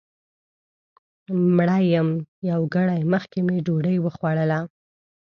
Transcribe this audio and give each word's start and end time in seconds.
مړه 1.55 1.77
یم 1.93 2.09
یو 2.49 2.61
ګړی 2.75 3.01
مخکې 3.13 3.39
مې 3.47 3.57
ډوډۍ 3.65 3.97
وخوړله 4.01 4.59